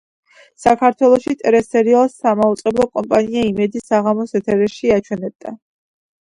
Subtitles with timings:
[0.61, 5.55] საქართველოში ტელესერიალს სამაუწყებლო კომპანია იმედი საღამოს ეთერში აჩვენებდა.